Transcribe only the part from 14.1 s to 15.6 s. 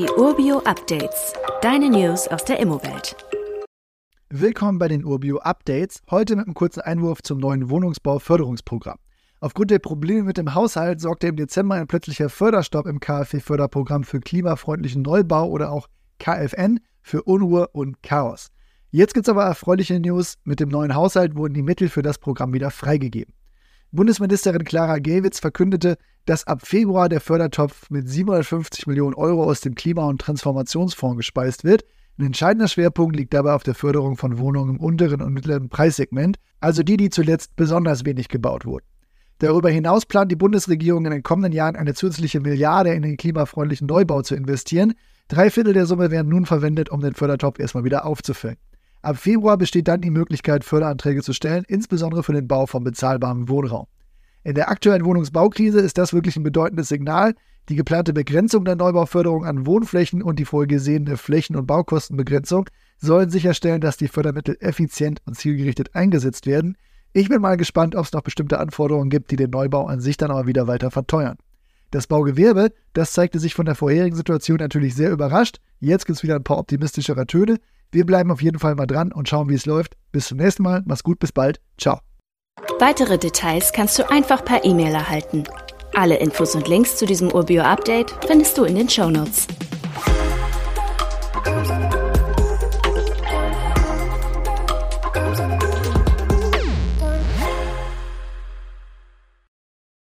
klimafreundlichen Neubau